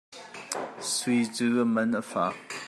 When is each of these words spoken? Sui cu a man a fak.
Sui 0.93 1.19
cu 1.35 1.45
a 1.63 1.65
man 1.73 1.91
a 2.01 2.03
fak. 2.11 2.45